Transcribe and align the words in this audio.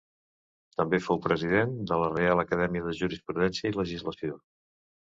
També 0.79 0.99
fou 1.07 1.19
president 1.25 1.77
de 1.93 2.01
la 2.05 2.09
Reial 2.15 2.43
Acadèmia 2.47 2.89
de 2.89 2.97
Jurisprudència 3.05 3.75
i 3.75 3.81
Legislació. 3.81 4.45